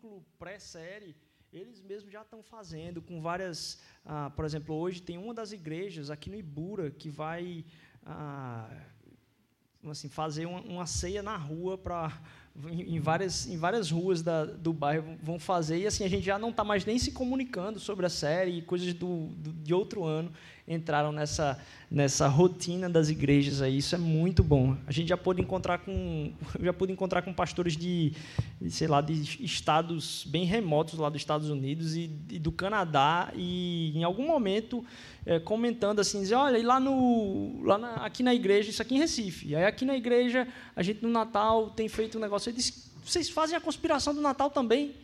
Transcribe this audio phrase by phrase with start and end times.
[0.00, 1.14] vínculo pré-série,
[1.52, 3.78] eles mesmos já estão fazendo com várias.
[4.04, 7.66] Ah, por exemplo, hoje tem uma das igrejas aqui no Ibura que vai
[8.06, 8.70] ah,
[9.90, 12.18] assim, fazer uma, uma ceia na rua para
[12.68, 16.38] em várias, em várias ruas da, do bairro vão fazer, e assim, a gente já
[16.38, 20.04] não está mais nem se comunicando sobre a série, e coisas do, do, de outro
[20.04, 20.32] ano
[20.70, 21.58] entraram nessa,
[21.90, 24.76] nessa rotina das igrejas aí, isso é muito bom.
[24.86, 28.12] A gente já pôde encontrar com, já pude encontrar com pastores de,
[28.68, 33.92] sei lá, de estados bem remotos lá dos Estados Unidos e, e do Canadá, e
[33.98, 34.84] em algum momento
[35.26, 38.94] é, comentando assim, dizer, olha, e lá, no, lá na, aqui na igreja, isso aqui
[38.94, 40.46] em Recife, e aí aqui na igreja,
[40.76, 44.20] a gente no Natal tem feito um negócio, eu disse, vocês fazem a conspiração do
[44.20, 44.94] Natal também?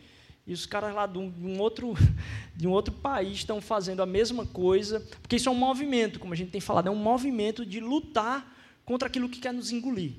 [0.47, 1.93] E os caras lá de um, de um outro,
[2.55, 6.33] de um outro país estão fazendo a mesma coisa, porque isso é um movimento, como
[6.33, 10.13] a gente tem falado, é um movimento de lutar contra aquilo que quer nos engolir.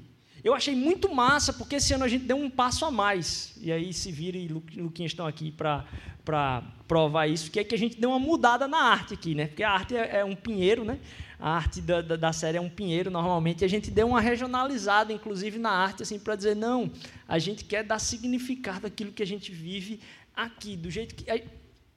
[0.45, 3.55] Eu achei muito massa, porque esse ano a gente deu um passo a mais.
[3.61, 7.79] E aí, se vira e Luquinhas estão aqui para provar isso, que é que a
[7.79, 9.47] gente deu uma mudada na arte aqui, né?
[9.47, 10.99] Porque a arte é, é um pinheiro, né?
[11.41, 14.21] A arte da, da, da, série é um pinheiro, normalmente, e a gente deu uma
[14.21, 16.91] regionalizada, inclusive, na arte, assim, para dizer, não,
[17.29, 20.01] a gente quer dar significado àquilo que a gente vive
[20.39, 21.25] aqui, do jeito que...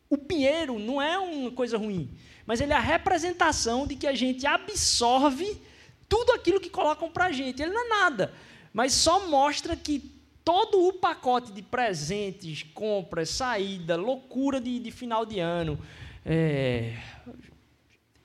[0.10, 2.10] O pinheiro não é uma coisa ruim,
[2.46, 5.62] mas ele é a representação de que a gente absorve
[6.10, 7.62] tudo aquilo que colocam para a gente.
[7.62, 8.34] Ele não é nada,
[8.74, 10.12] mas só mostra que
[10.44, 15.80] todo o pacote de presentes, compras, saída, loucura de, de final de ano.
[16.26, 16.98] É...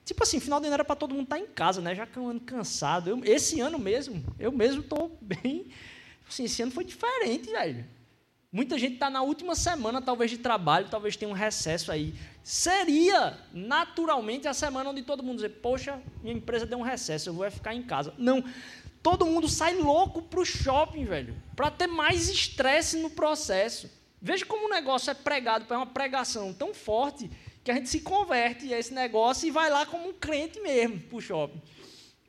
[0.03, 1.95] Tipo assim, final de ano era para todo mundo estar tá em casa, né?
[1.95, 3.09] Já que é um ano cansado.
[3.09, 5.67] Eu, esse ano mesmo, eu mesmo estou bem.
[6.27, 7.85] Assim, esse ano foi diferente, velho.
[8.57, 12.15] Muita gente está na última semana, talvez, de trabalho, talvez tenha um recesso aí.
[12.41, 17.35] Seria, naturalmente, a semana onde todo mundo dizer, poxa, minha empresa deu um recesso, eu
[17.35, 18.15] vou ficar em casa.
[18.17, 18.43] Não.
[19.03, 23.91] Todo mundo sai louco para o shopping, velho, para ter mais estresse no processo.
[24.19, 27.29] Veja como o negócio é pregado, é uma pregação tão forte
[27.63, 30.99] que a gente se converte a esse negócio e vai lá como um crente mesmo
[30.99, 31.61] para o shopping.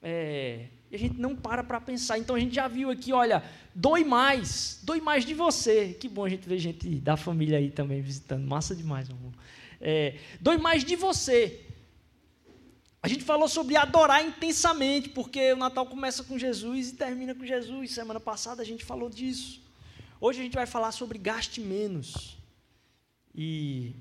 [0.03, 2.19] É, e a gente não para para pensar.
[2.19, 3.43] Então a gente já viu aqui, olha,
[3.75, 5.97] doe mais, doe mais de você.
[5.99, 8.47] Que bom a gente ver gente da família aí também visitando.
[8.47, 9.33] Massa demais, amor.
[9.81, 11.65] É, doe mais de você.
[13.03, 17.45] A gente falou sobre adorar intensamente, porque o Natal começa com Jesus e termina com
[17.45, 17.93] Jesus.
[17.93, 19.63] Semana passada a gente falou disso.
[20.21, 22.37] Hoje a gente vai falar sobre gaste menos.
[23.35, 23.95] E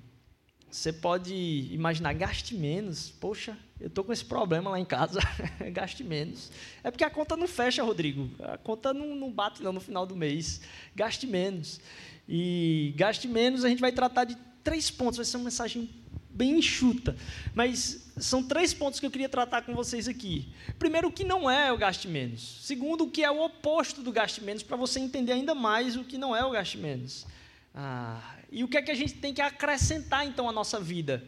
[0.69, 1.33] você pode
[1.71, 3.09] imaginar, gaste menos.
[3.09, 5.19] Poxa, eu estou com esse problema lá em casa,
[5.71, 6.51] gaste menos.
[6.83, 8.29] É porque a conta não fecha, Rodrigo.
[8.43, 10.61] A conta não, não bate não, no final do mês.
[10.95, 11.79] Gaste menos.
[12.27, 15.17] E gaste menos, a gente vai tratar de três pontos.
[15.17, 15.89] Vai ser uma mensagem
[16.29, 17.15] bem enxuta.
[17.55, 20.47] Mas são três pontos que eu queria tratar com vocês aqui.
[20.77, 22.59] Primeiro, o que não é o gaste menos.
[22.61, 26.03] Segundo, o que é o oposto do gaste menos, para você entender ainda mais o
[26.03, 27.25] que não é o gaste menos.
[27.73, 31.23] Ah, e o que é que a gente tem que acrescentar, então, à nossa vida?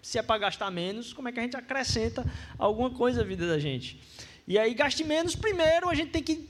[0.00, 2.24] Se é para gastar menos, como é que a gente acrescenta
[2.58, 4.00] alguma coisa à vida da gente?
[4.46, 6.48] E aí, gaste menos, primeiro, a gente tem que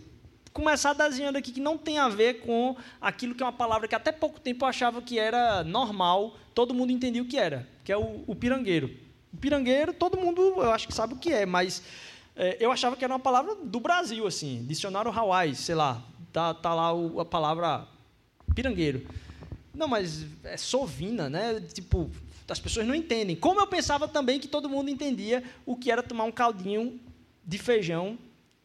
[0.53, 3.95] começar desenhando aqui que não tem a ver com aquilo que é uma palavra que
[3.95, 7.93] até pouco tempo eu achava que era normal, todo mundo entendia o que era, que
[7.93, 8.91] é o, o pirangueiro.
[9.33, 11.83] O pirangueiro, todo mundo, eu acho que sabe o que é, mas
[12.35, 16.03] é, eu achava que era uma palavra do Brasil, assim, dicionário Hawaii, sei lá,
[16.33, 17.87] tá, tá lá o, a palavra
[18.55, 19.07] pirangueiro.
[19.77, 21.61] Não, mas é sovina, né?
[21.73, 22.11] Tipo,
[22.49, 23.37] as pessoas não entendem.
[23.37, 26.99] Como eu pensava também que todo mundo entendia o que era tomar um caldinho
[27.45, 28.19] de feijão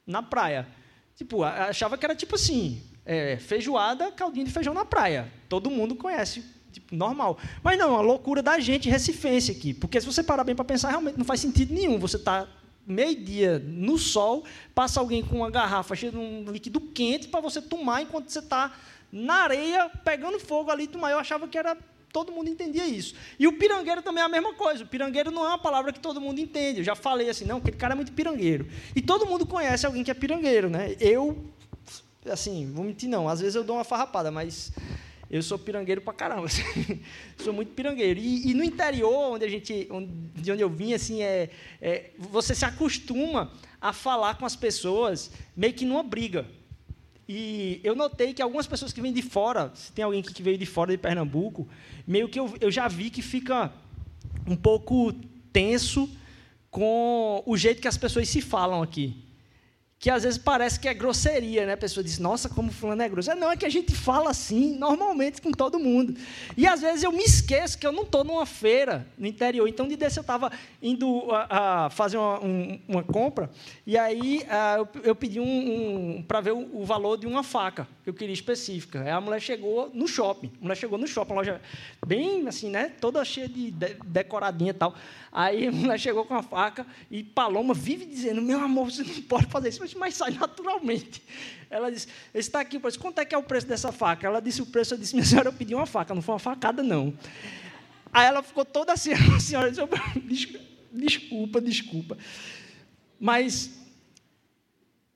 [0.08, 0.68] na praia.
[1.16, 5.32] Tipo, achava que era tipo assim, é, feijoada, caldinho de feijão na praia.
[5.50, 7.38] Todo mundo conhece, tipo, normal.
[7.62, 9.74] Mas não, a loucura da gente recifense aqui.
[9.74, 12.00] Porque se você parar bem para pensar, realmente não faz sentido nenhum.
[12.00, 12.48] Você está
[12.88, 14.44] meio-dia no sol,
[14.74, 18.40] passa alguém com uma garrafa cheia de um líquido quente para você tomar enquanto você
[18.40, 18.74] está
[19.12, 21.78] na areia, pegando fogo ali, eu achava que era
[22.12, 23.16] todo mundo entendia isso.
[23.40, 24.84] E o pirangueiro também é a mesma coisa.
[24.84, 26.80] O pirangueiro não é uma palavra que todo mundo entende.
[26.80, 28.68] Eu já falei assim, não, aquele cara é muito pirangueiro.
[28.96, 30.96] E todo mundo conhece alguém que é pirangueiro, né?
[31.00, 31.46] Eu,
[32.30, 34.72] assim, vou mentir não, às vezes eu dou uma farrapada, mas
[35.30, 36.48] eu sou pirangueiro pra caramba.
[36.52, 37.02] Assim.
[37.38, 38.20] sou muito pirangueiro.
[38.20, 41.50] E, e, no interior, onde a gente, onde, de onde eu vim, assim, é,
[41.82, 46.46] é, você se acostuma a falar com as pessoas meio que numa briga.
[47.34, 50.44] E eu notei que algumas pessoas que vêm de fora, se tem alguém aqui que
[50.44, 51.66] veio de fora de Pernambuco,
[52.06, 53.72] meio que eu, eu já vi que fica
[54.46, 55.14] um pouco
[55.54, 56.10] tenso
[56.70, 59.16] com o jeito que as pessoas se falam aqui.
[60.02, 61.74] Que às vezes parece que é grosseria, né?
[61.74, 63.36] A pessoa diz, nossa, como fulano é grosso.
[63.36, 66.20] Não, é que a gente fala assim, normalmente, com todo mundo.
[66.58, 69.68] E às vezes eu me esqueço que eu não estou numa feira no interior.
[69.68, 70.52] Então, de desse eu estava
[70.82, 73.52] indo a, a fazer uma, um, uma, compra,
[73.86, 75.44] e aí a, eu, eu, pedi um,
[76.18, 79.04] um para ver o, o, valor de uma faca, que eu queria específica.
[79.04, 80.52] Aí a mulher chegou no shopping.
[80.60, 81.62] A mulher chegou no shopping, uma loja
[82.04, 82.92] bem assim, né?
[83.00, 84.96] Toda cheia de, de decoradinha e tal.
[85.32, 89.22] Aí a mulher chegou com a faca e Paloma vive dizendo: Meu amor, você não
[89.22, 91.22] pode fazer isso, mas sai naturalmente.
[91.70, 94.28] Ela disse: Está aqui, pois quanto é que é o preço dessa faca?
[94.28, 96.40] Ela disse o preço, eu disse: Minha senhora, eu pedi uma faca, não foi uma
[96.40, 97.14] facada, não.
[98.12, 100.60] Aí ela ficou toda assim: A senhora disse:
[100.92, 102.18] Desculpa, desculpa.
[103.20, 103.72] Mas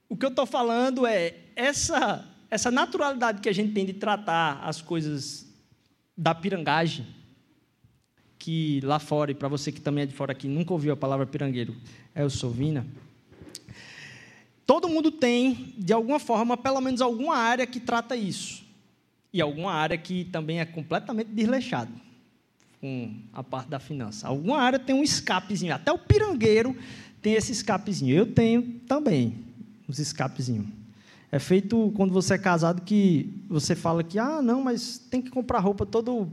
[0.08, 4.62] o que eu estou falando é essa, essa naturalidade que a gente tem de tratar
[4.64, 5.46] as coisas
[6.16, 7.06] da pirangagem
[8.46, 10.96] que lá fora, e para você que também é de fora aqui, nunca ouviu a
[10.96, 11.76] palavra pirangueiro,
[12.14, 12.86] é o Sovina.
[14.66, 18.64] Todo mundo tem, de alguma forma, pelo menos alguma área que trata isso.
[19.32, 21.92] E alguma área que também é completamente desleixada
[22.82, 24.28] com a parte da finança.
[24.28, 25.74] Alguma área tem um escapezinho.
[25.74, 26.76] Até o pirangueiro
[27.22, 28.16] tem esse escapezinho.
[28.16, 29.36] Eu tenho também
[29.90, 30.68] uns escapezinhos.
[31.32, 35.30] É feito quando você é casado que você fala que, ah, não, mas tem que
[35.30, 36.32] comprar roupa todo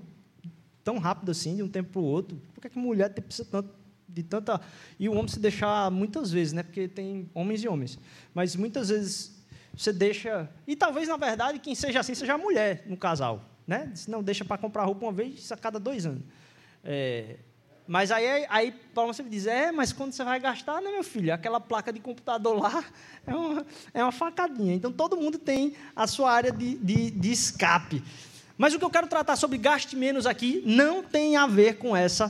[0.84, 2.40] tão rápido assim, de um tempo para o outro.
[2.54, 3.70] Por que, é que mulher precisa tanto,
[4.12, 4.60] de tanta.
[4.98, 6.62] E o homem se deixar muitas vezes, né?
[6.62, 7.98] porque tem homens e homens.
[8.34, 9.42] Mas muitas vezes
[9.74, 10.48] você deixa.
[10.66, 13.44] E talvez, na verdade, quem seja assim seja a mulher no casal.
[13.66, 13.90] Né?
[13.94, 16.22] Se não, deixa para comprar roupa uma vez a cada dois anos.
[16.84, 17.36] É,
[17.86, 21.32] mas aí, aí Paulo sempre diz, é, mas quando você vai gastar, né, meu filho?
[21.32, 22.84] Aquela placa de computador lá
[23.26, 24.74] é uma, é uma facadinha.
[24.74, 28.02] Então, todo mundo tem a sua área de, de, de escape.
[28.56, 31.96] Mas o que eu quero tratar sobre gaste menos aqui não tem a ver com
[31.96, 32.28] essa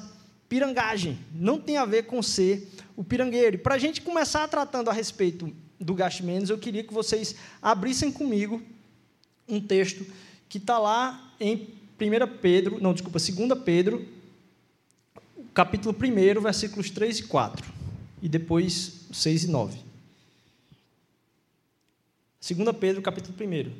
[0.53, 3.59] pirangagem, não tem a ver com ser o pirangueiro.
[3.61, 5.51] Para a gente começar tratando a respeito
[5.81, 8.63] do gaste menos, eu queria que vocês abrissem comigo
[9.49, 10.05] um texto
[10.51, 11.69] que está lá em
[11.99, 14.07] 1 Pedro, não, desculpa, 2 Pedro,
[15.55, 17.73] capítulo 1, versículos 3 e 4,
[18.21, 19.79] e depois 6 e 9.
[22.47, 23.73] 2 Pedro, capítulo 1.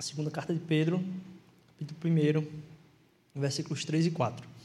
[0.00, 1.04] Segunda carta de Pedro,
[1.78, 2.46] capítulo 1,
[3.38, 4.55] versículos 3 e 4.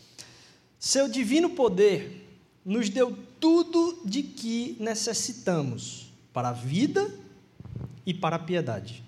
[0.82, 2.28] Seu divino poder
[2.66, 7.08] nos deu tudo de que necessitamos para a vida
[8.04, 9.04] e para a piedade,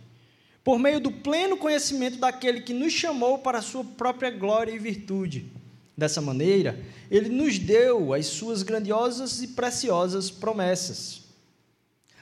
[0.63, 4.77] por meio do pleno conhecimento daquele que nos chamou para a sua própria glória e
[4.77, 5.51] virtude.
[5.97, 6.79] Dessa maneira,
[7.09, 11.23] ele nos deu as suas grandiosas e preciosas promessas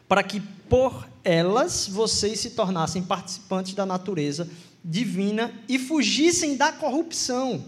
[0.07, 0.39] para que
[0.69, 4.50] por elas vocês se tornassem participantes da natureza
[4.83, 7.65] divina e fugissem da corrupção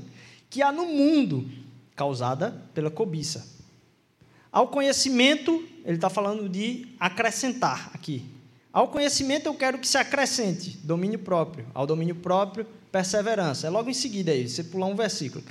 [0.50, 1.50] que há no mundo
[1.96, 3.48] causada pela cobiça.
[4.52, 8.24] Ao conhecimento, ele está falando de acrescentar aqui.
[8.72, 11.66] Ao conhecimento eu quero que se acrescente domínio próprio.
[11.74, 13.68] Ao domínio próprio, perseverança.
[13.68, 15.44] É logo em seguida aí, você pular um versículo.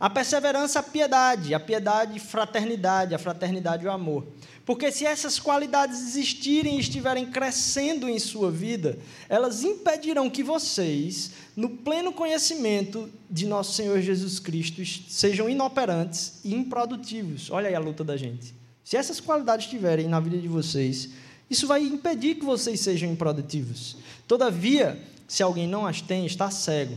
[0.00, 1.54] A perseverança, a piedade.
[1.54, 3.14] A piedade, fraternidade.
[3.14, 4.26] A fraternidade, o amor.
[4.64, 11.30] Porque se essas qualidades existirem e estiverem crescendo em sua vida, elas impedirão que vocês,
[11.56, 17.50] no pleno conhecimento de nosso Senhor Jesus Cristo, sejam inoperantes e improdutivos.
[17.50, 18.54] Olha aí a luta da gente.
[18.84, 21.08] Se essas qualidades estiverem na vida de vocês,
[21.48, 23.96] isso vai impedir que vocês sejam improdutivos.
[24.26, 26.96] Todavia, se alguém não as tem, está cego.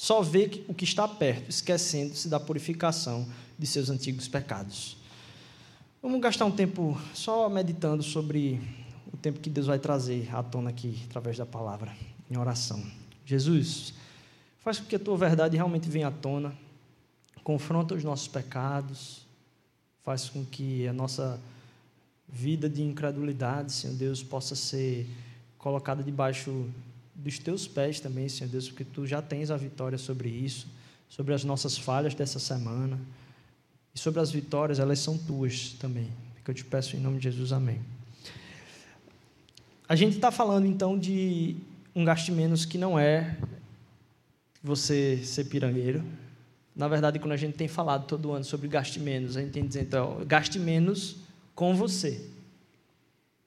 [0.00, 3.26] Só vê o que está perto, esquecendo-se da purificação
[3.58, 4.96] de seus antigos pecados.
[6.00, 8.60] Vamos gastar um tempo só meditando sobre
[9.12, 11.92] o tempo que Deus vai trazer à tona aqui, através da palavra,
[12.30, 12.80] em oração.
[13.26, 13.92] Jesus,
[14.60, 16.56] faz com que a tua verdade realmente venha à tona,
[17.42, 19.26] confronta os nossos pecados,
[20.04, 21.40] faz com que a nossa
[22.28, 25.08] vida de incredulidade, Senhor Deus, possa ser
[25.58, 26.70] colocada debaixo
[27.18, 30.68] dos teus pés também, Senhor Deus, porque tu já tens a vitória sobre isso,
[31.08, 32.98] sobre as nossas falhas dessa semana.
[33.94, 36.08] E sobre as vitórias, elas são tuas também.
[36.44, 37.80] Que eu te peço em nome de Jesus, amém.
[39.88, 41.56] A gente está falando então de
[41.94, 43.36] um gaste menos que não é
[44.62, 46.04] você ser pirangueiro.
[46.76, 49.66] Na verdade, quando a gente tem falado todo ano sobre gaste menos, a gente tem
[49.66, 51.16] dizendo, então, gaste menos
[51.54, 52.24] com você.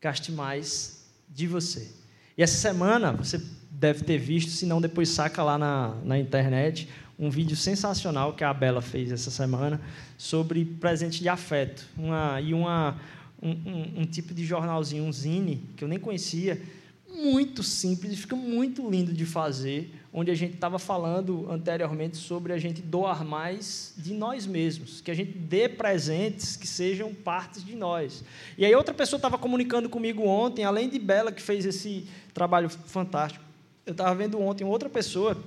[0.02, 2.01] Gaste mais de você.
[2.38, 6.88] E essa semana, você deve ter visto, se não depois saca lá na, na internet,
[7.18, 9.80] um vídeo sensacional que a Bela fez essa semana
[10.18, 11.86] sobre presente de afeto.
[11.98, 13.00] Uma, e uma,
[13.42, 16.62] um, um, um, tipo de jornalzinho, um zine, que eu nem conhecia,
[17.08, 22.58] muito simples, fica muito lindo de fazer, onde a gente estava falando anteriormente sobre a
[22.58, 27.76] gente doar mais de nós mesmos, que a gente dê presentes que sejam partes de
[27.76, 28.24] nós.
[28.58, 32.70] E aí outra pessoa estava comunicando comigo ontem, além de Bela, que fez esse trabalho
[32.70, 33.44] fantástico,
[33.86, 35.38] eu estava vendo ontem outra pessoa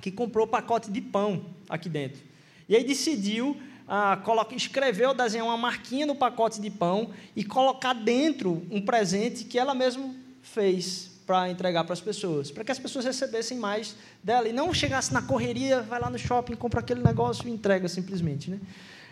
[0.00, 2.22] que comprou pacote de pão aqui dentro.
[2.68, 3.56] E aí decidiu
[3.88, 8.80] ah, coloca, escrever ou desenhar uma marquinha no pacote de pão e colocar dentro um
[8.80, 13.58] presente que ela mesma fez para entregar para as pessoas, para que as pessoas recebessem
[13.58, 17.50] mais dela e não chegasse na correria, vai lá no shopping, compra aquele negócio e
[17.50, 18.60] entrega simplesmente, né?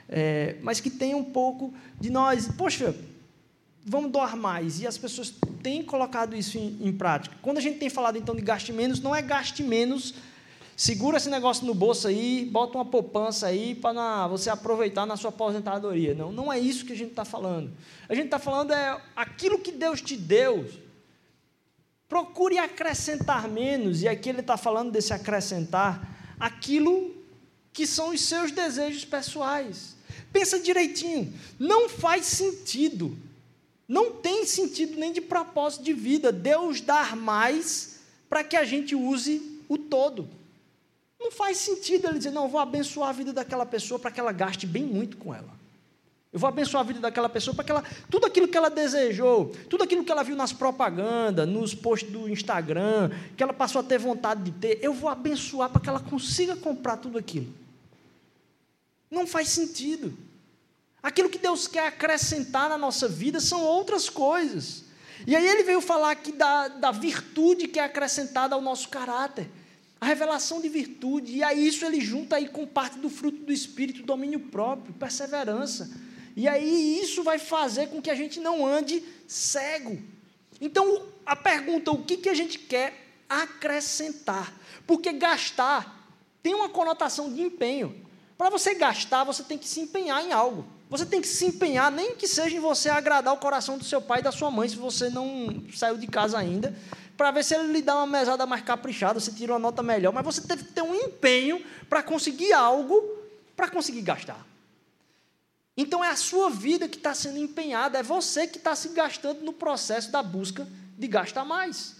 [0.09, 2.47] É, mas que tenha um pouco de nós.
[2.49, 2.94] Poxa,
[3.85, 7.35] vamos doar mais e as pessoas têm colocado isso em, em prática.
[7.42, 10.14] Quando a gente tem falado então de gaste menos, não é gaste menos
[10.76, 15.30] segura esse negócio no bolso aí, bota uma poupança aí para você aproveitar na sua
[15.30, 16.14] aposentadoria.
[16.14, 17.71] Não, não é isso que a gente está falando.
[18.09, 20.68] A gente está falando é aquilo que Deus te deu.
[22.14, 27.12] Procure acrescentar menos, e aqui ele está falando desse acrescentar, aquilo
[27.73, 29.97] que são os seus desejos pessoais.
[30.33, 33.18] Pensa direitinho, não faz sentido,
[33.88, 38.94] não tem sentido nem de propósito de vida Deus dar mais para que a gente
[38.94, 40.28] use o todo.
[41.18, 44.30] Não faz sentido ele dizer, não, vou abençoar a vida daquela pessoa para que ela
[44.30, 45.63] gaste bem muito com ela.
[46.35, 49.55] Eu vou abençoar a vida daquela pessoa para que ela, tudo aquilo que ela desejou,
[49.71, 53.85] tudo aquilo que ela viu nas propagandas, nos posts do Instagram, que ela passou a
[53.85, 57.47] ter vontade de ter, eu vou abençoar para que ela consiga comprar tudo aquilo.
[59.09, 60.12] Não faz sentido.
[61.00, 64.83] Aquilo que Deus quer acrescentar na nossa vida são outras coisas.
[65.29, 69.49] E aí ele veio falar aqui da, da virtude que é acrescentada ao nosso caráter
[70.00, 73.53] a revelação de virtude, e aí isso ele junta aí com parte do fruto do
[73.53, 75.91] Espírito, domínio próprio, perseverança.
[76.37, 80.00] E aí isso vai fazer com que a gente não ande cego.
[80.61, 82.93] Então, a pergunta, o que, que a gente quer
[83.29, 84.53] acrescentar?
[84.87, 86.09] Porque gastar
[86.43, 88.05] tem uma conotação de empenho.
[88.37, 90.67] Para você gastar, você tem que se empenhar em algo.
[90.91, 94.03] Você tem que se empenhar, nem que seja em você agradar o coração do seu
[94.03, 96.75] pai e da sua mãe, se você não saiu de casa ainda
[97.17, 100.12] para ver se ele lhe dá uma mesada mais caprichada, você tira uma nota melhor,
[100.12, 103.03] mas você teve que ter um empenho para conseguir algo,
[103.57, 104.45] para conseguir gastar.
[105.76, 109.43] Então é a sua vida que está sendo empenhada, é você que está se gastando
[109.43, 111.97] no processo da busca de gastar mais.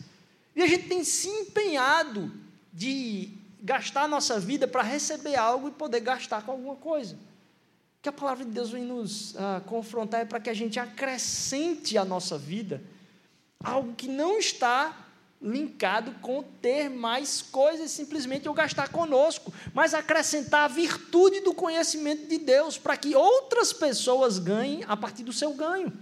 [0.55, 2.33] E a gente tem se empenhado
[2.73, 7.19] de gastar a nossa vida para receber algo e poder gastar com alguma coisa.
[8.01, 11.99] Que a palavra de Deus vem nos ah, confrontar é para que a gente acrescente
[11.99, 12.83] à nossa vida
[13.65, 15.04] algo que não está
[15.45, 22.27] linkado com ter mais coisas, simplesmente ou gastar conosco, mas acrescentar a virtude do conhecimento
[22.27, 25.93] de Deus, para que outras pessoas ganhem a partir do seu ganho.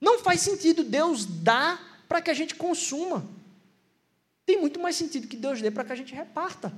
[0.00, 3.26] Não faz sentido Deus dar para que a gente consuma.
[4.46, 6.72] Tem muito mais sentido que Deus dê para que a gente reparta.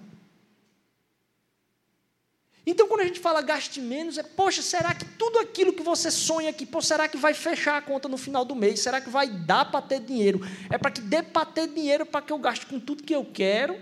[2.70, 6.10] Então, quando a gente fala gaste menos, é, poxa, será que tudo aquilo que você
[6.10, 8.80] sonha aqui, pô, será que vai fechar a conta no final do mês?
[8.80, 10.46] Será que vai dar para ter dinheiro?
[10.68, 13.24] É para que dê para ter dinheiro para que eu gaste com tudo que eu
[13.24, 13.80] quero?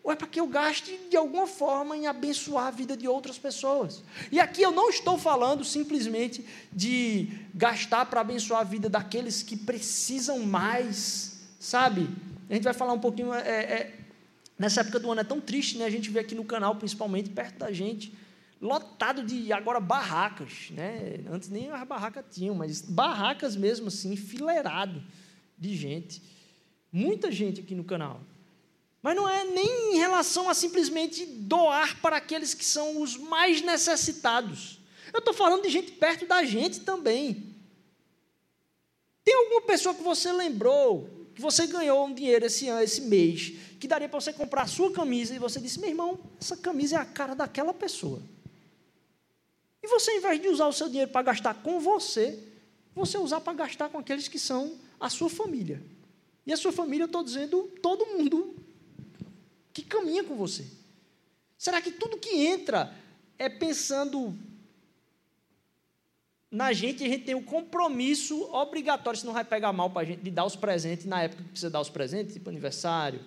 [0.00, 3.36] Ou é para que eu gaste de alguma forma em abençoar a vida de outras
[3.36, 4.04] pessoas?
[4.30, 9.56] E aqui eu não estou falando simplesmente de gastar para abençoar a vida daqueles que
[9.56, 12.08] precisam mais, sabe?
[12.48, 13.34] A gente vai falar um pouquinho.
[13.34, 13.94] É, é,
[14.58, 15.84] Nessa época do ano é tão triste, né?
[15.84, 18.14] A gente vê aqui no canal, principalmente perto da gente,
[18.60, 21.20] lotado de agora barracas, né?
[21.30, 25.02] Antes nem as barracas tinham, mas barracas mesmo assim, enfileirado
[25.58, 26.22] de gente.
[26.92, 28.20] Muita gente aqui no canal.
[29.02, 33.60] Mas não é nem em relação a simplesmente doar para aqueles que são os mais
[33.60, 34.78] necessitados.
[35.12, 37.52] Eu estou falando de gente perto da gente também.
[39.24, 43.54] Tem alguma pessoa que você lembrou que você ganhou um dinheiro esse ano, esse mês,
[43.82, 46.94] que daria para você comprar a sua camisa, e você disse, meu irmão, essa camisa
[46.94, 48.22] é a cara daquela pessoa.
[49.82, 52.38] E você, ao invés de usar o seu dinheiro para gastar com você,
[52.94, 55.82] você usar para gastar com aqueles que são a sua família.
[56.46, 58.54] E a sua família, eu estou dizendo, todo mundo
[59.72, 60.64] que caminha com você.
[61.58, 62.96] Será que tudo que entra
[63.36, 64.32] é pensando
[66.48, 70.02] na gente, a gente tem o um compromisso obrigatório, se não vai pegar mal para
[70.02, 73.20] a gente, de dar os presentes na época que precisa dar os presentes, tipo aniversário.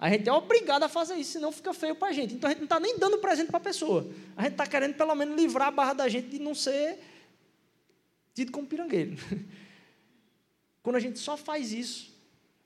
[0.00, 2.32] A gente é obrigado a fazer isso, senão fica feio para a gente.
[2.32, 4.08] Então a gente não está nem dando presente para a pessoa.
[4.34, 6.98] A gente está querendo pelo menos livrar a barra da gente de não ser
[8.34, 9.14] tido como pirangueiro.
[10.82, 12.10] Quando a gente só faz isso.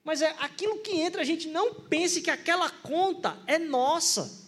[0.05, 4.45] Mas é aquilo que entra, a gente não pense que aquela conta é nossa.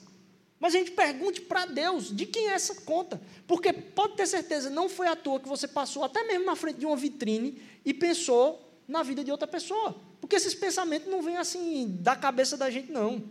[0.60, 3.20] Mas a gente pergunte para Deus de quem é essa conta.
[3.48, 6.78] Porque pode ter certeza, não foi à toa que você passou até mesmo na frente
[6.78, 10.05] de uma vitrine e pensou na vida de outra pessoa.
[10.26, 13.22] Porque esses pensamentos não vêm assim da cabeça da gente, não.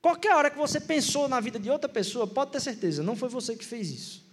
[0.00, 3.28] Qualquer hora que você pensou na vida de outra pessoa, pode ter certeza, não foi
[3.28, 4.24] você que fez isso.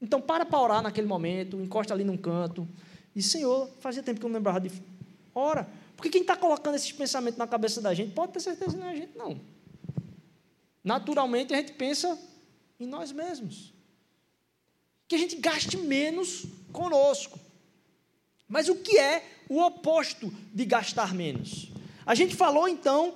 [0.00, 2.66] Então, para para orar naquele momento, encosta ali num canto.
[3.14, 4.72] E, Senhor, fazia tempo que eu não lembrava de.
[5.34, 5.68] Ora.
[5.94, 8.86] Porque quem está colocando esses pensamentos na cabeça da gente, pode ter certeza que não
[8.86, 9.38] é a gente, não.
[10.82, 12.18] Naturalmente, a gente pensa
[12.80, 13.74] em nós mesmos.
[15.06, 17.38] Que a gente gaste menos conosco.
[18.48, 21.70] Mas o que é o oposto de gastar menos?
[22.04, 23.14] A gente falou, então,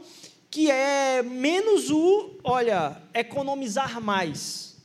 [0.50, 4.76] que é menos o, olha, economizar mais.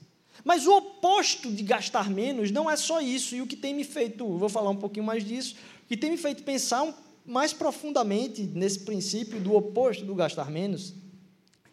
[0.43, 3.83] Mas o oposto de gastar menos não é só isso, e o que tem me
[3.83, 5.55] feito, vou falar um pouquinho mais disso,
[5.85, 6.91] o que tem me feito pensar
[7.25, 10.95] mais profundamente nesse princípio do oposto do gastar menos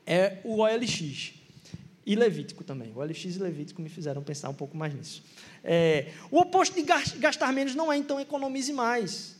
[0.06, 1.37] é o OLX
[2.08, 2.90] e Levítico também.
[2.90, 5.22] O OLX e Levítico me fizeram pensar um pouco mais nisso.
[5.62, 9.36] É, o oposto de gastar menos não é então economize mais.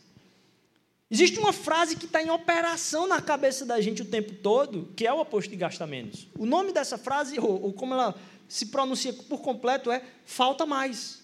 [1.11, 5.07] Existe uma frase que está em operação na cabeça da gente o tempo todo, que
[5.07, 6.29] é o oposto de gastar menos.
[6.39, 8.15] O nome dessa frase, ou, ou como ela
[8.47, 11.23] se pronuncia por completo, é falta mais.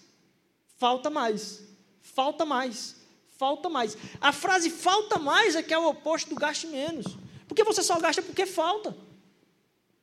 [0.77, 1.61] Falta mais.
[2.01, 2.95] Falta mais.
[3.37, 3.95] Falta mais.
[4.19, 7.05] A frase falta mais é que é o oposto do gaste menos.
[7.47, 8.97] Porque você só gasta porque falta.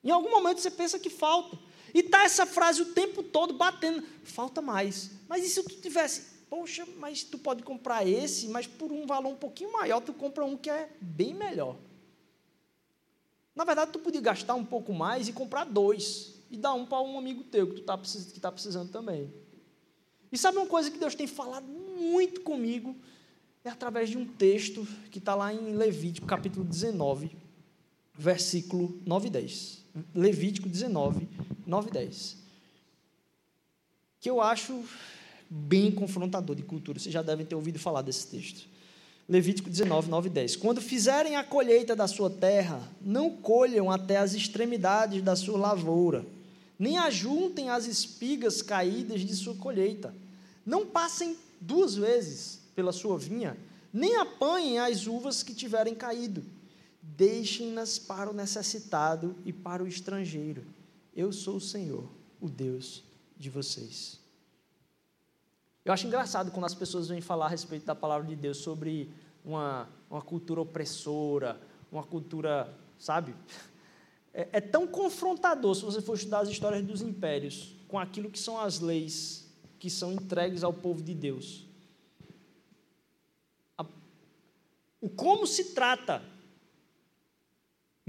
[0.02, 1.58] Em algum momento você pensa que falta.
[1.94, 4.02] E está essa frase o tempo todo batendo.
[4.24, 5.10] Falta mais.
[5.28, 9.30] Mas e se tu tivesse Poxa, mas tu pode comprar esse, mas por um valor
[9.30, 11.78] um pouquinho maior, tu compra um que é bem melhor.
[13.56, 16.34] Na verdade, tu podia gastar um pouco mais e comprar dois.
[16.50, 19.32] E dar um para um amigo teu que tu está precisando, tá precisando também.
[20.30, 22.94] E sabe uma coisa que Deus tem falado muito comigo?
[23.64, 27.34] É através de um texto que está lá em Levítico, capítulo 19,
[28.16, 29.82] versículo 9 e 10.
[30.14, 31.28] Levítico 19,
[31.66, 32.36] 9 e 10.
[34.20, 34.84] Que eu acho
[35.48, 36.98] bem confrontador de cultura.
[36.98, 38.66] Vocês já devem ter ouvido falar desse texto.
[39.28, 40.56] Levítico 19, 9 e 10.
[40.56, 46.24] Quando fizerem a colheita da sua terra, não colham até as extremidades da sua lavoura,
[46.78, 50.14] nem ajuntem as espigas caídas de sua colheita.
[50.66, 53.56] Não passem duas vezes pela sua vinha,
[53.92, 56.42] nem apanhem as uvas que tiverem caído.
[57.02, 60.64] Deixem-nas para o necessitado e para o estrangeiro.
[61.14, 62.08] Eu sou o Senhor,
[62.40, 63.02] o Deus
[63.36, 64.20] de vocês.
[65.84, 69.10] Eu acho engraçado quando as pessoas vêm falar a respeito da palavra de Deus sobre
[69.44, 71.60] uma, uma cultura opressora,
[71.90, 73.34] uma cultura, sabe?
[74.34, 78.38] É, é tão confrontador se você for estudar as histórias dos impérios com aquilo que
[78.38, 79.46] são as leis
[79.78, 81.66] que são entregues ao povo de Deus.
[83.76, 83.84] A,
[85.02, 86.22] o como se trata,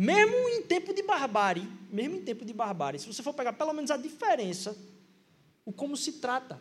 [0.03, 3.71] mesmo em tempo de barbárie, mesmo em tempo de barbárie, se você for pegar pelo
[3.71, 4.75] menos a diferença,
[5.65, 6.59] o como se trata.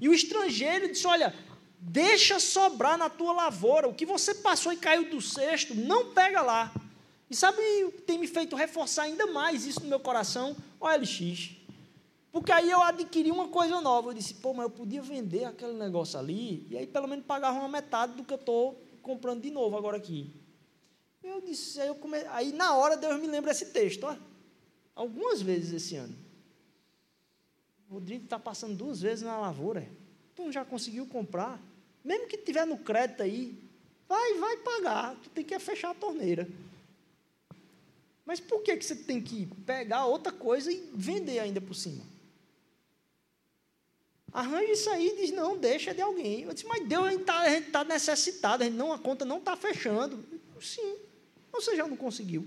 [0.00, 1.34] E o estrangeiro disse: Olha,
[1.78, 3.88] deixa sobrar na tua lavoura.
[3.88, 6.72] O que você passou e caiu do cesto, não pega lá.
[7.30, 10.56] E sabe o que tem me feito reforçar ainda mais isso no meu coração?
[10.80, 11.50] O LX.
[12.32, 14.10] Porque aí eu adquiri uma coisa nova.
[14.10, 17.58] Eu disse, pô, mas eu podia vender aquele negócio ali, e aí pelo menos pagava
[17.58, 20.32] uma metade do que eu estou comprando de novo agora aqui.
[21.28, 22.18] Eu disse, aí, eu come...
[22.28, 24.16] aí na hora Deus me lembra esse texto, ó,
[24.94, 26.16] algumas vezes esse ano.
[27.90, 29.88] Rodrigo está passando duas vezes na lavoura.
[30.34, 31.60] Tu não já conseguiu comprar?
[32.04, 33.58] Mesmo que tiver no crédito aí,
[34.08, 35.16] vai, vai pagar.
[35.22, 36.48] Tu tem que fechar a torneira.
[38.24, 42.04] Mas por que, que você tem que pegar outra coisa e vender ainda por cima?
[44.30, 46.42] Arranja isso aí e diz, não, deixa de alguém.
[46.42, 49.38] Eu disse, mas Deus, a gente está tá necessitado, a, gente não, a conta não
[49.38, 50.22] está fechando.
[50.60, 50.96] Sim,
[51.52, 52.46] você já não conseguiu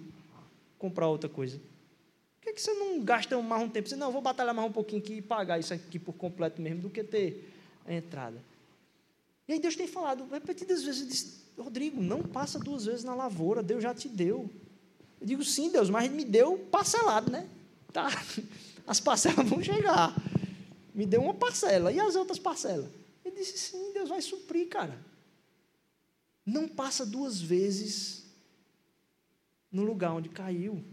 [0.78, 1.58] comprar outra coisa.
[1.58, 3.88] Por que, que você não gasta mais um tempo?
[3.88, 6.82] Você, não, vou batalhar mais um pouquinho aqui e pagar isso aqui por completo mesmo,
[6.82, 7.54] do que ter
[7.86, 8.42] a entrada.
[9.48, 13.62] E aí Deus tem falado repetidas vezes, disse, Rodrigo, não passa duas vezes na lavoura,
[13.62, 14.50] Deus já te deu.
[15.20, 17.48] Eu digo, sim, Deus, mas me deu parcelado, né?
[17.94, 18.10] Tá.
[18.88, 20.16] As parcelas vão chegar.
[20.96, 21.92] Me deu uma parcela.
[21.92, 22.90] E as outras parcelas?
[23.24, 24.98] Ele disse, sim, Deus vai suprir, cara.
[26.46, 28.21] Não passa duas vezes
[29.72, 30.84] no lugar onde caiu.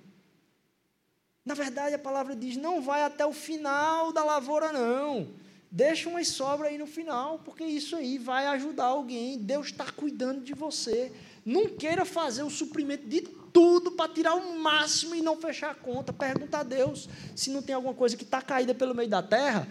[1.45, 5.29] Na verdade, a palavra diz: não vai até o final da lavoura, não.
[5.71, 9.39] Deixa uma sobra aí no final, porque isso aí vai ajudar alguém.
[9.39, 11.13] Deus está cuidando de você.
[11.45, 15.75] Não queira fazer o suprimento de tudo para tirar o máximo e não fechar a
[15.75, 16.13] conta.
[16.13, 19.69] Pergunta a Deus se não tem alguma coisa que está caída pelo meio da terra,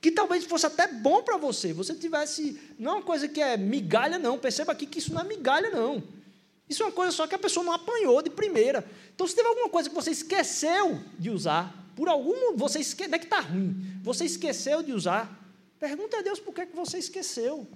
[0.00, 1.72] que talvez fosse até bom para você.
[1.72, 2.60] Você tivesse.
[2.78, 4.38] Não é uma coisa que é migalha, não.
[4.38, 6.02] Perceba aqui que isso não é migalha, não.
[6.70, 8.88] Isso é uma coisa só que a pessoa não apanhou de primeira.
[9.12, 13.08] Então, se teve alguma coisa que você esqueceu de usar, por algum você esque...
[13.08, 15.36] não é que está ruim, você esqueceu de usar,
[15.80, 17.66] pergunta a Deus por que, que você esqueceu.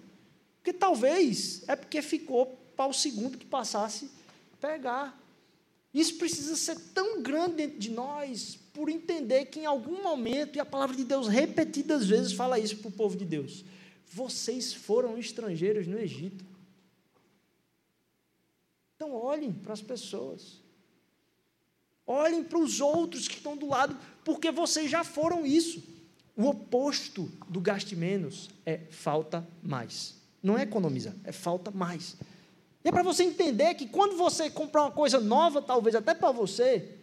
[0.59, 4.09] Porque talvez é porque ficou para o segundo que passasse
[4.61, 5.21] pegar.
[5.93, 10.61] Isso precisa ser tão grande dentro de nós, por entender que em algum momento, e
[10.61, 13.65] a palavra de Deus repetidas vezes fala isso para o povo de Deus:
[14.09, 16.45] vocês foram estrangeiros no Egito.
[18.97, 20.61] Então, olhem para as pessoas.
[22.07, 25.83] Olhem para os outros que estão do lado, porque vocês já foram isso.
[26.37, 30.17] O oposto do gaste menos é falta mais.
[30.43, 32.17] Não é economizar, é falta mais.
[32.85, 36.31] E é para você entender que quando você comprar uma coisa nova, talvez até para
[36.33, 36.99] você,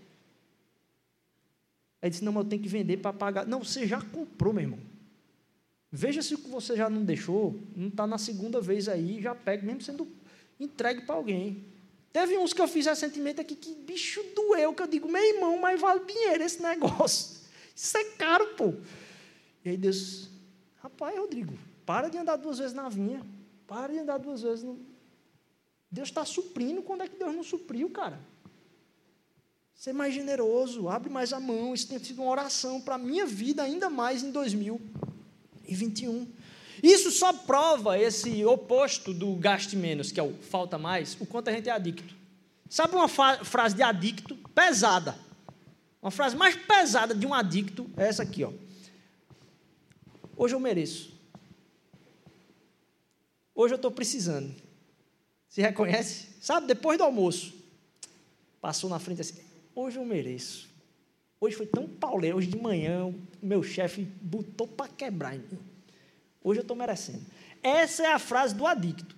[2.01, 3.47] aí disse: Não, mas eu tenho que vender para pagar.
[3.47, 4.79] Não, você já comprou, meu irmão.
[5.91, 9.33] Veja se o que você já não deixou, não está na segunda vez aí, já
[9.33, 10.07] pega, mesmo sendo
[10.59, 11.65] entregue para alguém.
[12.11, 15.57] Teve uns que eu fiz recentemente aqui que bicho doeu, que eu digo, meu irmão,
[15.57, 17.39] mas vale dinheiro esse negócio.
[17.75, 18.73] Isso é caro, pô.
[19.63, 20.29] E aí Deus,
[20.81, 23.25] rapaz, Rodrigo, para de andar duas vezes na vinha.
[23.65, 24.77] Para de andar duas vezes no.
[25.89, 28.19] Deus está suprindo quando é que Deus não supriu, cara?
[29.73, 31.73] Ser mais generoso, abre mais a mão.
[31.73, 36.27] Isso tem sido uma oração para a minha vida, ainda mais em 2021.
[36.81, 41.49] Isso só prova esse oposto do gaste menos, que é o falta mais, o quanto
[41.49, 42.15] a gente é adicto.
[42.69, 45.17] Sabe uma frase de adicto pesada?
[46.01, 48.51] Uma frase mais pesada de um adicto é essa aqui, ó.
[50.35, 51.13] Hoje eu mereço.
[53.53, 54.55] Hoje eu estou precisando.
[55.47, 56.29] Se reconhece?
[56.41, 57.53] Sabe, depois do almoço,
[58.59, 59.39] passou na frente assim,
[59.75, 60.67] hoje eu mereço.
[61.39, 65.37] Hoje foi tão pauleiro, hoje de manhã, meu chefe botou para quebrar.
[66.43, 67.21] Hoje eu estou merecendo.
[67.61, 69.15] Essa é a frase do adicto.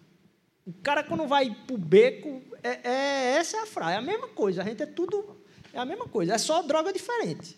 [0.65, 4.01] O cara, quando vai para o beco, é, é, essa é a frase, é a
[4.01, 4.62] mesma coisa.
[4.62, 5.38] A gente é tudo,
[5.73, 7.57] é a mesma coisa, é só droga diferente.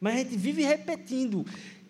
[0.00, 1.44] Mas a gente vive repetindo: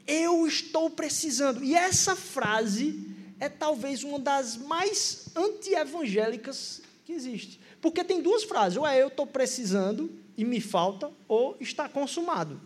[0.06, 1.62] eu estou precisando.
[1.62, 7.60] E essa frase é talvez uma das mais anti-evangélicas que existe.
[7.80, 12.60] Porque tem duas frases: ou é eu estou precisando e me falta, ou está consumado.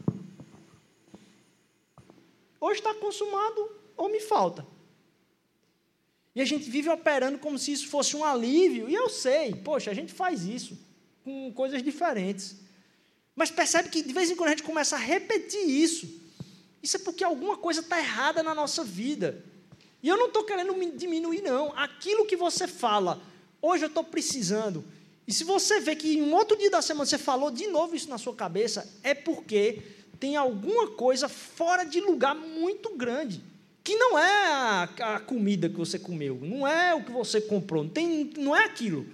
[2.61, 4.67] Ou está consumado ou me falta.
[6.35, 8.89] E a gente vive operando como se isso fosse um alívio.
[8.89, 10.79] E eu sei, poxa, a gente faz isso
[11.25, 12.57] com coisas diferentes.
[13.35, 16.21] Mas percebe que de vez em quando a gente começa a repetir isso.
[16.83, 19.45] Isso é porque alguma coisa está errada na nossa vida.
[20.03, 21.77] E eu não estou querendo me diminuir, não.
[21.77, 23.21] Aquilo que você fala,
[23.61, 24.85] hoje eu estou precisando.
[25.27, 27.95] E se você vê que em um outro dia da semana você falou de novo
[27.95, 29.83] isso na sua cabeça, é porque
[30.21, 33.43] tem alguma coisa fora de lugar muito grande.
[33.83, 34.83] Que não é a,
[35.17, 38.65] a comida que você comeu, não é o que você comprou, não, tem, não é
[38.65, 39.07] aquilo.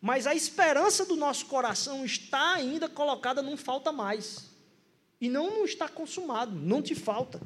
[0.00, 4.48] Mas a esperança do nosso coração está ainda colocada num falta mais.
[5.20, 7.40] E não, não está consumado, não te falta.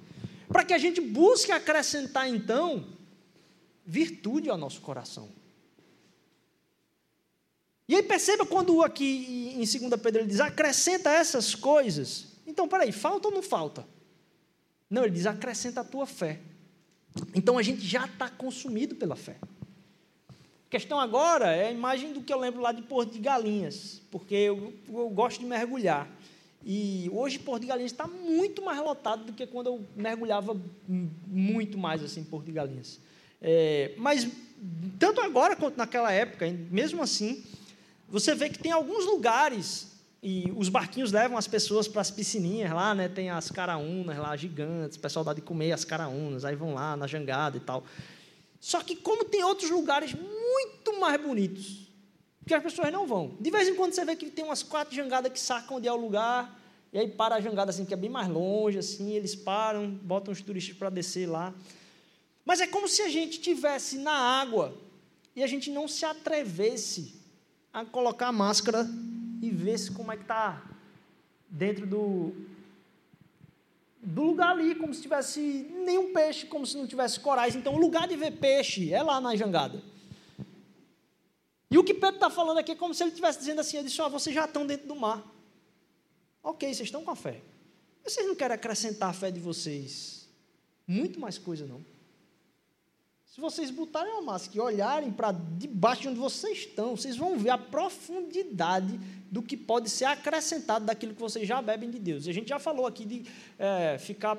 [0.48, 2.86] Para que a gente busque acrescentar, então,
[3.84, 5.28] virtude ao nosso coração.
[7.88, 12.31] E aí perceba quando aqui em 2 Pedro ele diz, acrescenta essas coisas.
[12.46, 13.86] Então, peraí, falta ou não falta?
[14.88, 16.40] Não, ele diz, acrescenta a tua fé.
[17.34, 19.36] Então a gente já está consumido pela fé.
[20.28, 24.00] A questão agora é a imagem do que eu lembro lá de Porto de Galinhas,
[24.10, 26.08] porque eu, eu gosto de mergulhar.
[26.64, 30.58] E hoje Porto de Galinhas está muito mais lotado do que quando eu mergulhava
[31.26, 33.00] muito mais assim Porto de Galinhas.
[33.40, 34.28] É, mas
[34.98, 37.44] tanto agora quanto naquela época, mesmo assim,
[38.08, 39.91] você vê que tem alguns lugares
[40.22, 43.08] e os barquinhos levam as pessoas para as piscininhas lá, né?
[43.08, 46.96] Tem as caraunas lá gigantes, o pessoal dá de comer as caraunas, aí vão lá
[46.96, 47.82] na jangada e tal.
[48.60, 51.88] Só que como tem outros lugares muito mais bonitos,
[52.46, 53.36] que as pessoas não vão.
[53.40, 55.92] De vez em quando você vê que tem umas quatro jangadas que sacam onde é
[55.92, 56.56] o lugar,
[56.92, 60.30] e aí para a jangada assim, que é bem mais longe, assim, eles param, botam
[60.30, 61.52] os turistas para descer lá.
[62.44, 64.72] Mas é como se a gente tivesse na água
[65.34, 67.20] e a gente não se atrevesse
[67.72, 68.88] a colocar a máscara
[69.42, 70.62] e ver se como é que está
[71.50, 72.32] dentro do,
[74.00, 75.40] do lugar ali, como se tivesse
[75.84, 77.56] nenhum peixe, como se não tivesse corais.
[77.56, 79.82] Então, o lugar de ver peixe é lá na jangada.
[81.68, 83.88] E o que Pedro está falando aqui é como se ele estivesse dizendo assim: ele
[83.88, 85.22] disse, oh, vocês já estão dentro do mar.
[86.42, 87.42] Ok, vocês estão com a fé.
[88.04, 90.28] Vocês não querem acrescentar a fé de vocês
[90.86, 91.84] muito mais coisa, não.
[93.32, 97.38] Se vocês botarem a máscara e olharem para debaixo de onde vocês estão, vocês vão
[97.38, 102.26] ver a profundidade do que pode ser acrescentado daquilo que vocês já bebem de Deus.
[102.26, 103.24] E a gente já falou aqui de
[103.58, 104.36] é, ficar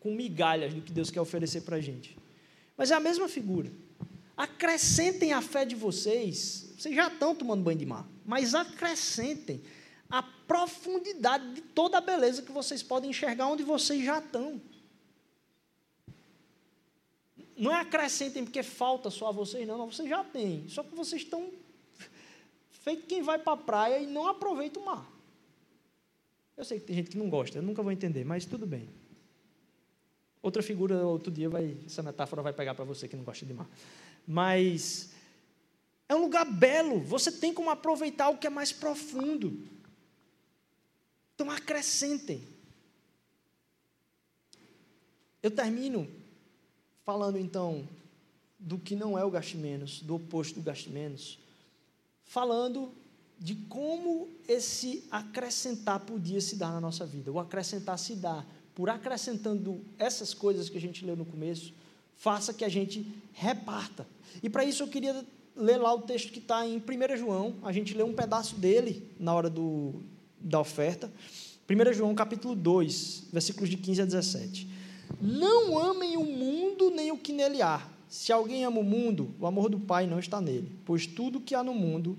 [0.00, 2.18] com migalhas do que Deus quer oferecer para a gente.
[2.76, 3.70] Mas é a mesma figura.
[4.36, 6.74] Acrescentem a fé de vocês.
[6.76, 9.62] Vocês já estão tomando banho de mar, mas acrescentem
[10.10, 14.60] a profundidade de toda a beleza que vocês podem enxergar onde vocês já estão.
[17.62, 20.68] Não é acrescentem porque falta só a vocês, não, não, vocês já têm.
[20.68, 21.48] Só que vocês estão
[22.82, 25.08] feito quem vai para a praia e não aproveita o mar.
[26.56, 28.88] Eu sei que tem gente que não gosta, eu nunca vou entender, mas tudo bem.
[30.42, 33.54] Outra figura, outro dia, vai, essa metáfora vai pegar para você que não gosta de
[33.54, 33.70] mar.
[34.26, 35.10] Mas
[36.08, 39.62] é um lugar belo, você tem como aproveitar o que é mais profundo.
[41.36, 42.42] Então acrescentem.
[45.40, 46.21] Eu termino
[47.04, 47.86] falando então
[48.58, 51.38] do que não é o gaste menos, do oposto do gaste menos,
[52.24, 52.92] falando
[53.38, 57.32] de como esse acrescentar podia se dar na nossa vida.
[57.32, 61.74] O acrescentar se dá por acrescentando essas coisas que a gente leu no começo,
[62.16, 64.06] faça que a gente reparta.
[64.42, 65.24] E para isso eu queria
[65.56, 69.10] ler lá o texto que está em 1 João, a gente lê um pedaço dele
[69.18, 69.94] na hora do,
[70.38, 71.12] da oferta.
[71.68, 74.68] 1 João capítulo 2, versículos de 15 a 17.
[75.22, 77.88] Não amem o mundo nem o que nele há.
[78.08, 80.72] Se alguém ama o mundo, o amor do Pai não está nele.
[80.84, 82.18] Pois tudo que há no mundo,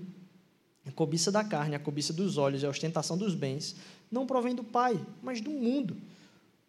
[0.86, 3.76] a cobiça da carne, a cobiça dos olhos e a ostentação dos bens,
[4.10, 5.98] não provém do Pai, mas do mundo.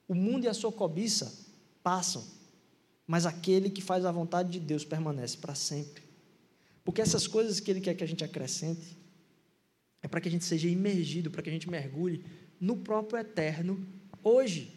[0.10, 1.48] O mundo e a sua cobiça
[1.82, 2.22] passam,
[3.08, 6.04] mas aquele que faz a vontade de Deus permanece para sempre.
[6.84, 8.98] Porque essas coisas que Ele quer que a gente acrescente
[10.04, 12.26] é para que a gente seja imergido, para que a gente mergulhe
[12.60, 13.88] no próprio eterno
[14.22, 14.75] hoje.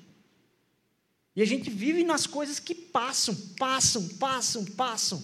[1.39, 5.23] E a gente vive nas coisas que passam, passam, passam, passam.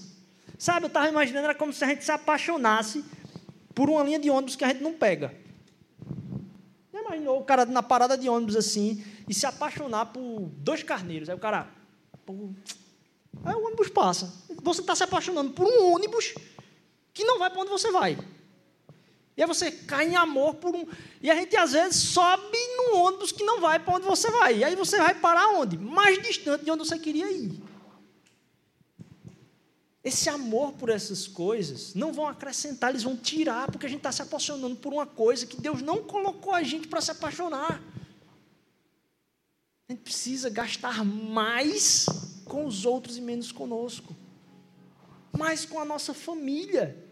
[0.57, 3.05] Sabe, eu estava imaginando, era como se a gente se apaixonasse
[3.75, 5.35] por uma linha de ônibus que a gente não pega.
[6.93, 11.29] Já imaginou o cara na parada de ônibus assim e se apaixonar por dois carneiros?
[11.29, 11.69] Aí o cara.
[12.25, 12.51] Pô,
[13.45, 14.33] aí o ônibus passa.
[14.63, 16.33] Você está se apaixonando por um ônibus
[17.13, 18.17] que não vai para onde você vai.
[19.37, 20.87] E aí você cai em amor por um.
[21.21, 24.59] E a gente às vezes sobe num ônibus que não vai para onde você vai.
[24.59, 25.77] E aí você vai parar onde?
[25.77, 27.61] Mais distante de onde você queria ir.
[30.05, 34.13] Esse amor por essas coisas não vão acrescentar, eles vão tirar, porque a gente está
[34.13, 37.83] se apaixonando por uma coisa que Deus não colocou a gente para se apaixonar.
[39.89, 42.07] A gente precisa gastar mais
[42.45, 44.15] com os outros e menos conosco,
[45.37, 47.04] mais com a nossa família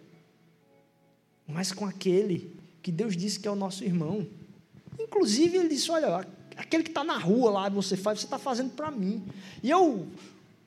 [1.52, 4.26] mas com aquele que Deus disse que é o nosso irmão.
[4.98, 8.70] Inclusive, ele disse: Olha, aquele que está na rua lá, você faz, você está fazendo
[8.70, 9.22] para mim.
[9.62, 10.06] E eu,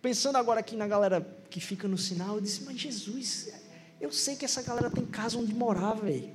[0.01, 3.49] pensando agora aqui na galera que fica no sinal, eu disse: Mas Jesus,
[3.99, 6.29] eu sei que essa galera tem casa onde morar, velho.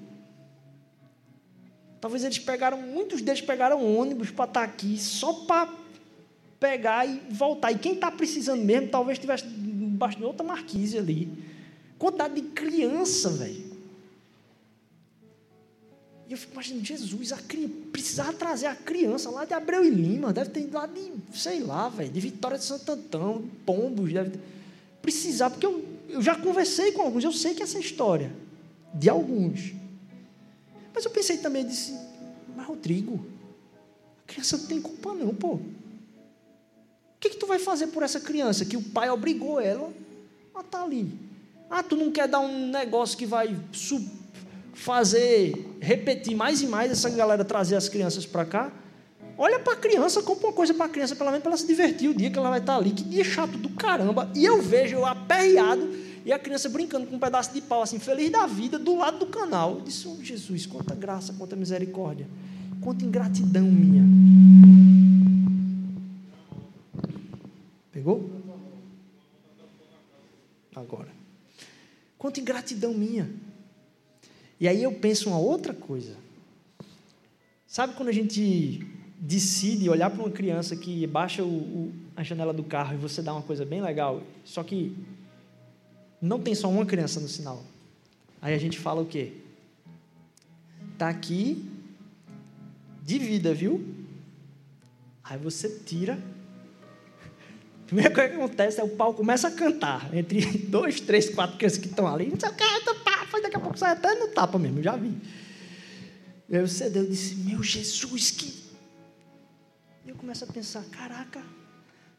[2.01, 5.71] Talvez eles pegaram, muitos deles pegaram ônibus para estar tá aqui, só para
[6.59, 7.73] pegar e voltar.
[7.73, 11.31] E quem está precisando mesmo, talvez estivesse embaixo de outra marquise ali.
[11.99, 13.70] Quantidade de criança, velho.
[16.31, 19.91] E eu fico imaginando, Jesus, a criança, precisava trazer a criança lá de Abreu e
[19.91, 24.13] Lima, deve ter ido lá de, sei lá, velho, de Vitória de Santo Antão, Pombos,
[24.13, 24.41] deve ter,
[25.03, 28.33] precisar, porque eu, eu já conversei com alguns, eu sei que essa história,
[28.95, 29.75] de alguns.
[30.95, 31.99] Mas eu pensei também, disse,
[32.55, 33.27] mas Rodrigo,
[34.23, 35.55] a criança não tem culpa não, pô.
[35.55, 35.63] O
[37.19, 39.93] que, que tu vai fazer por essa criança que o pai obrigou ela
[40.55, 41.13] a estar tá ali?
[41.69, 44.20] Ah, tu não quer dar um negócio que vai subir
[44.73, 48.73] fazer, repetir mais e mais essa galera trazer as crianças para cá.
[49.37, 51.67] Olha para a criança, compra uma coisa para a criança, pelo menos para ela se
[51.67, 52.91] divertir o dia que ela vai estar tá ali.
[52.91, 54.31] Que dia chato do caramba.
[54.35, 55.89] E eu vejo eu aperreado
[56.25, 59.19] e a criança brincando com um pedaço de pau, assim, feliz da vida, do lado
[59.19, 59.77] do canal.
[59.77, 62.29] Eu disse, oh, Jesus, quanta graça, quanta misericórdia,
[62.83, 64.05] quanta ingratidão minha.
[67.91, 68.31] Pegou?
[70.77, 71.09] Agora.
[72.19, 73.31] Quanta ingratidão minha.
[74.61, 76.15] E aí eu penso uma outra coisa.
[77.67, 78.87] Sabe quando a gente
[79.19, 83.23] decide olhar para uma criança que baixa o, o, a janela do carro e você
[83.23, 84.97] dá uma coisa bem legal, só que
[86.21, 87.63] não tem só uma criança no sinal.
[88.43, 89.33] Aí a gente fala o quê?
[90.99, 91.65] Tá aqui
[93.03, 93.87] de vida, viu?
[95.25, 96.19] Aí você tira.
[97.83, 101.57] A primeira coisa que acontece é o pau começa a cantar entre dois, três, quatro
[101.57, 102.27] crianças que estão ali.
[102.27, 102.65] Não sei o que,
[103.33, 105.17] mas daqui a pouco sai até no tapa mesmo, já vi.
[106.49, 108.71] E aí você deu disse, meu Jesus, que.
[110.05, 111.45] E eu começo a pensar, caraca,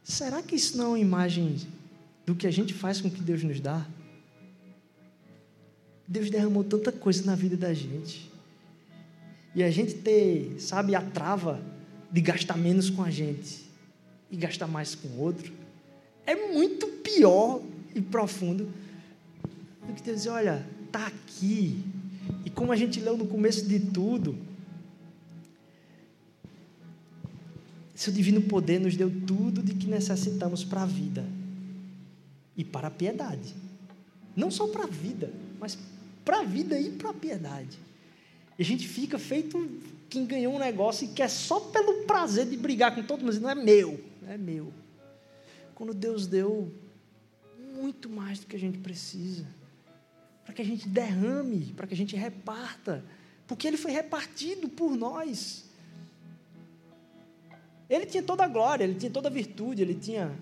[0.04, 1.58] será que isso não é uma imagem
[2.26, 3.86] do que a gente faz com o que Deus nos dá?
[6.08, 8.32] Deus derramou tanta coisa na vida da gente.
[9.54, 11.62] E a gente ter, sabe, a trava
[12.12, 13.70] de gastar menos com a gente
[14.30, 15.52] e gastar mais com o outro,
[16.26, 17.62] é muito pior
[17.94, 18.72] e profundo
[19.86, 21.84] do que dizer, olha, está aqui.
[22.46, 24.38] E como a gente leu no começo de tudo,
[27.96, 31.26] seu divino poder nos deu tudo de que necessitamos para a vida
[32.58, 33.56] e para a piedade.
[34.36, 35.78] Não só para a vida, mas
[36.26, 37.78] para a vida e para a piedade.
[38.58, 39.70] E a gente fica feito
[40.10, 43.50] quem ganhou um negócio e quer só pelo prazer de brigar com todo mundo, não
[43.50, 44.74] é meu, é meu.
[45.74, 46.72] Quando Deus deu
[47.76, 49.46] muito mais do que a gente precisa,
[50.44, 53.04] para que a gente derrame, para que a gente reparta,
[53.48, 55.72] porque Ele foi repartido por nós.
[57.92, 60.34] Ele tinha toda a glória, ele tinha toda a virtude, ele tinha.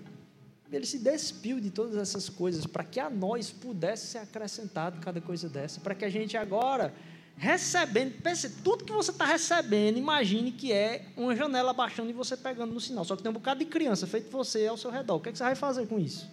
[0.70, 5.20] Ele se despiu de todas essas coisas para que a nós pudesse ser acrescentado cada
[5.20, 6.94] coisa dessa, para que a gente agora,
[7.36, 12.36] recebendo, pense, tudo que você está recebendo, imagine que é uma janela baixando e você
[12.36, 13.04] pegando no sinal.
[13.04, 15.16] Só que tem um bocado de criança feito você ao seu redor.
[15.16, 16.30] O que, é que você vai fazer com isso?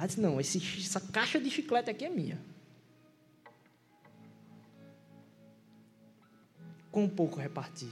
[0.00, 2.38] Ah, disse, não, esse, essa caixa de chiclete aqui é minha.
[6.92, 7.88] Com pouco repartir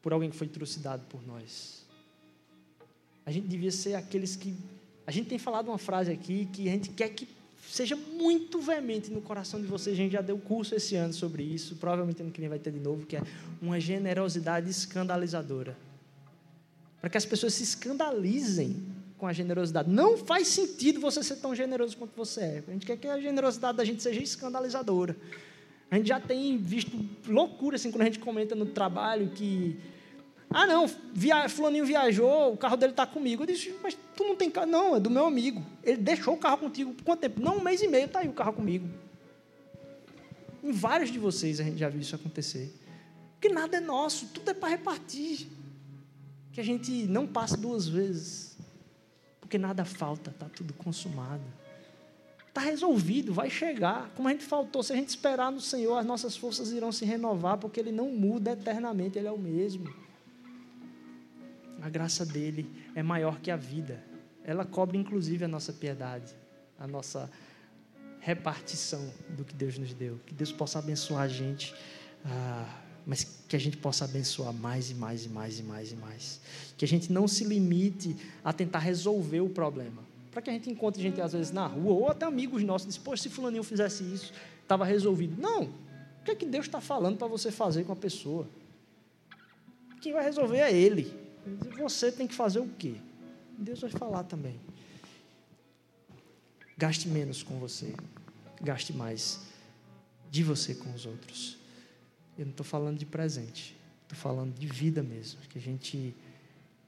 [0.00, 1.84] por alguém que foi trucidado por nós.
[3.26, 4.56] A gente devia ser aqueles que.
[5.06, 7.28] A gente tem falado uma frase aqui que a gente quer que
[7.68, 9.92] seja muito veemente no coração de vocês.
[9.92, 12.72] A gente já deu curso esse ano sobre isso, provavelmente ano que vem vai ter
[12.72, 13.22] de novo, que é
[13.60, 15.76] uma generosidade escandalizadora.
[17.02, 19.90] Para que as pessoas se escandalizem com a generosidade.
[19.90, 22.64] Não faz sentido você ser tão generoso quanto você é.
[22.66, 25.14] A gente quer que a generosidade da gente seja escandalizadora.
[25.90, 29.78] A gente já tem visto loucura assim quando a gente comenta no trabalho que
[30.48, 33.42] ah, não, via, fulaninho viajou, o carro dele está comigo.
[33.42, 34.66] Eu disse, mas tu não tem carro?
[34.66, 35.64] Não, é do meu amigo.
[35.84, 37.40] Ele deixou o carro contigo por quanto tempo?
[37.40, 38.88] Não, um mês e meio está aí o carro comigo.
[40.64, 42.74] Em vários de vocês a gente já viu isso acontecer.
[43.34, 45.46] Porque nada é nosso, tudo é para repartir.
[46.52, 48.49] Que a gente não passe duas vezes.
[49.50, 51.42] Porque nada falta, está tudo consumado.
[52.46, 54.08] Está resolvido, vai chegar.
[54.14, 57.04] Como a gente faltou, se a gente esperar no Senhor, as nossas forças irão se
[57.04, 59.92] renovar, porque Ele não muda eternamente, Ele é o mesmo.
[61.82, 64.00] A graça dele é maior que a vida.
[64.44, 66.32] Ela cobre inclusive a nossa piedade,
[66.78, 67.28] a nossa
[68.20, 70.20] repartição do que Deus nos deu.
[70.26, 71.74] Que Deus possa abençoar a gente,
[72.24, 75.96] ah, mas que a gente possa abençoar mais e mais e mais e mais e
[75.96, 76.40] mais.
[76.76, 80.70] Que a gente não se limite a tentar resolver o problema para que a gente
[80.70, 84.04] encontre gente, às vezes, na rua, ou até amigos nossos, diz, poxa, se fulaninho fizesse
[84.04, 84.32] isso,
[84.62, 85.40] estava resolvido.
[85.40, 85.64] Não.
[85.64, 88.46] O que é que Deus está falando para você fazer com a pessoa?
[90.00, 91.12] Quem vai resolver é Ele.
[91.78, 92.94] Você tem que fazer o quê?
[93.58, 94.58] Deus vai falar também.
[96.78, 97.92] Gaste menos com você.
[98.62, 99.40] Gaste mais
[100.30, 101.58] de você com os outros.
[102.40, 103.76] Eu não estou falando de presente.
[104.04, 105.38] Estou falando de vida mesmo.
[105.50, 106.16] Que a gente,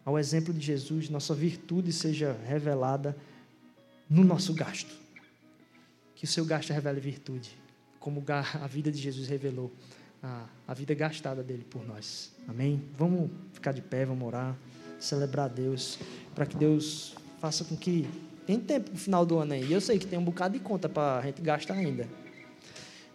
[0.02, 3.14] ao exemplo de Jesus, nossa virtude seja revelada
[4.08, 4.90] no nosso gasto.
[6.14, 7.50] Que o seu gasto revele virtude,
[8.00, 9.70] como a vida de Jesus revelou
[10.22, 12.32] a, a vida gastada dele por nós.
[12.48, 12.82] Amém?
[12.96, 14.56] Vamos ficar de pé, vamos orar,
[14.98, 15.98] celebrar Deus,
[16.34, 18.08] para que Deus faça com que.
[18.46, 19.70] Tem tempo no final do ano aí.
[19.70, 22.08] Eu sei que tem um bocado de conta para a gente gastar ainda.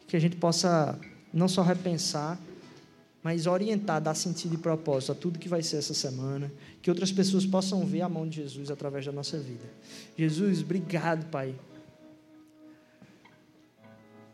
[0.07, 0.99] Que a gente possa
[1.33, 2.39] não só repensar,
[3.27, 7.11] mas orientar, dar sentido e propósito a tudo que vai ser essa semana, que outras
[7.11, 9.65] pessoas possam ver a mão de Jesus através da nossa vida.
[10.17, 11.53] Jesus, obrigado, Pai.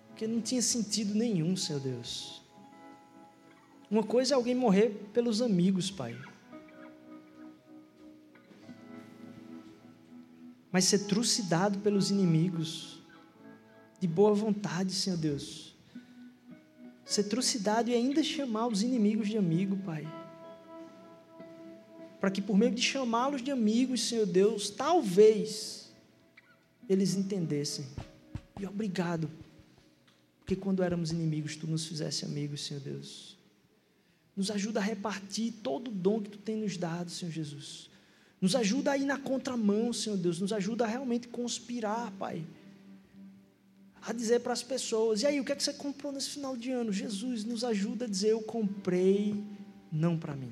[0.09, 2.41] Porque não tinha sentido nenhum, Senhor Deus.
[3.89, 6.15] Uma coisa é alguém morrer pelos amigos, Pai.
[10.71, 13.01] Mas ser trucidado pelos inimigos,
[13.99, 15.72] de boa vontade, Senhor Deus
[17.05, 20.07] ser trucidado e ainda chamar os inimigos de amigo, Pai.
[22.19, 25.91] Para que por meio de chamá-los de amigos, Senhor Deus, talvez
[26.87, 27.85] eles entendessem.
[28.59, 29.29] E obrigado,
[30.39, 33.37] porque quando éramos inimigos, Tu nos fizesse amigos, Senhor Deus.
[34.35, 37.89] Nos ajuda a repartir todo o dom que Tu tem nos dado, Senhor Jesus.
[38.39, 40.39] Nos ajuda a ir na contramão, Senhor Deus.
[40.39, 42.45] Nos ajuda a realmente conspirar, Pai
[44.05, 46.57] a dizer para as pessoas: e aí, o que é que você comprou nesse final
[46.57, 46.91] de ano?
[46.91, 49.41] Jesus nos ajuda a dizer: eu comprei,
[49.91, 50.51] não para mim.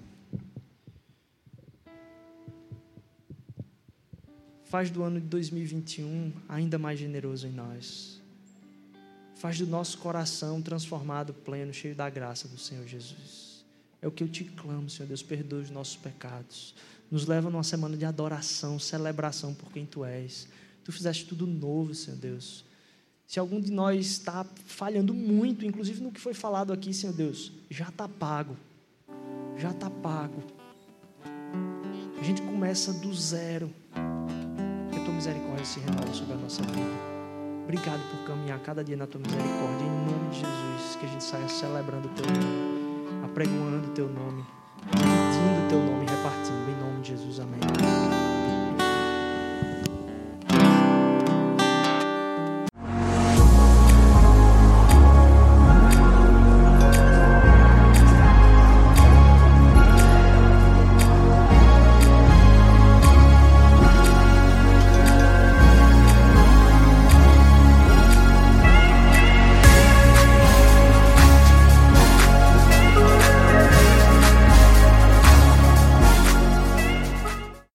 [4.63, 8.21] Faz do ano de 2021 ainda mais generoso em nós.
[9.35, 13.65] Faz do nosso coração transformado, pleno, cheio da graça do Senhor Jesus.
[14.01, 16.73] É o que eu te clamo, Senhor Deus, perdoa os nossos pecados.
[17.09, 20.47] Nos leva numa semana de adoração, celebração por quem Tu és.
[20.85, 22.63] Tu fizeste tudo novo, Senhor Deus.
[23.31, 27.53] Se algum de nós está falhando muito, inclusive no que foi falado aqui, Senhor Deus,
[27.69, 28.57] já está pago.
[29.55, 30.43] Já está pago.
[32.19, 33.73] A gente começa do zero.
[34.91, 36.91] Que a tua misericórdia se renova sobre a nossa vida.
[37.63, 39.85] Obrigado por caminhar cada dia na tua misericórdia.
[39.85, 44.09] Em nome de Jesus, que a gente saia celebrando o teu nome, apregoando o teu
[44.09, 44.43] nome,
[44.91, 46.69] pedindo o teu nome, repartindo.
[46.69, 47.61] Em nome de Jesus, amém.